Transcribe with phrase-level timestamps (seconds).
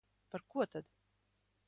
[0.31, 0.85] Par ko tad?